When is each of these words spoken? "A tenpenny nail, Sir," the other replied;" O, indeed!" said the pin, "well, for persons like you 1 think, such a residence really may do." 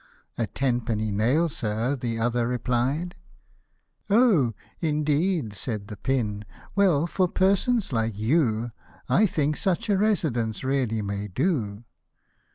"A 0.39 0.47
tenpenny 0.47 1.11
nail, 1.11 1.47
Sir," 1.47 1.95
the 1.95 2.17
other 2.17 2.47
replied;" 2.47 3.15
O, 4.09 4.55
indeed!" 4.79 5.53
said 5.53 5.89
the 5.89 5.95
pin, 5.95 6.43
"well, 6.73 7.05
for 7.05 7.27
persons 7.27 7.93
like 7.93 8.17
you 8.17 8.71
1 9.05 9.27
think, 9.27 9.55
such 9.57 9.91
a 9.91 9.97
residence 9.99 10.63
really 10.63 11.03
may 11.03 11.27
do." 11.27 11.83